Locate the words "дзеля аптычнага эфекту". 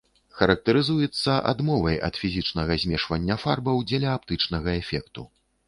3.93-5.31